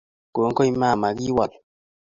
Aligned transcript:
Kongoi 0.33 0.71
mama, 0.81 1.07
kiwol 1.19 1.51